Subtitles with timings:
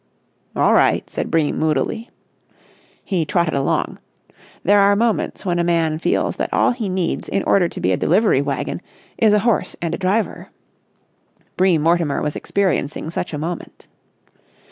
[0.55, 2.09] "All right," said Bream moodily.
[3.03, 3.99] He trotted along.
[4.63, 7.91] There are moments when a man feels that all he needs in order to be
[7.91, 8.81] a delivery wagon
[9.19, 10.49] is a horse and a driver.
[11.55, 13.87] Bream Mortimer was experiencing such a moment.